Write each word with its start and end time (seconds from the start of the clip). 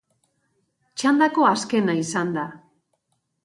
Txandako 1.03 1.47
azkena 1.51 1.97
izan 2.03 2.35
da. 2.41 2.51